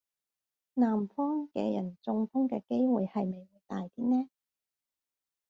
[0.73, 4.29] 南方嘅人中風嘅機會係咪會大啲呢?